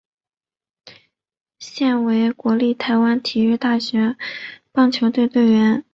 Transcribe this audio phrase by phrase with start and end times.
[1.59, 4.17] 现为国立台湾体育大学
[4.71, 5.85] 棒球队队员。